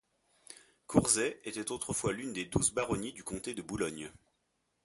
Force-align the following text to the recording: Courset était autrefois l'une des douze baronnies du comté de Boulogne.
Courset 0.87 1.39
était 1.45 1.71
autrefois 1.71 2.11
l'une 2.11 2.33
des 2.33 2.45
douze 2.45 2.71
baronnies 2.71 3.13
du 3.13 3.23
comté 3.23 3.53
de 3.53 3.61
Boulogne. 3.61 4.11